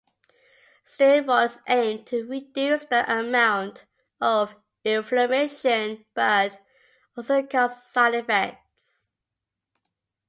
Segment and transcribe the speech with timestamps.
[0.83, 3.85] Steroids aim to reduce the amount
[4.19, 6.59] of inflammation, but
[7.15, 9.11] also cause side effects.